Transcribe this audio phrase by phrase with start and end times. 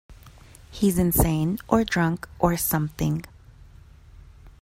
[0.71, 3.23] He's insane or drunk or something.